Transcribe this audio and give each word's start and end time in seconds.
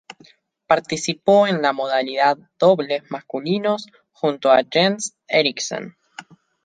Participó 0.65 1.45
en 1.45 1.61
la 1.61 1.73
modalidad 1.73 2.35
de 2.37 2.47
Dobles 2.57 3.03
masculinos 3.11 3.85
junto 4.11 4.49
a 4.51 4.63
Jens 4.63 5.15
Eriksen. 5.27 5.95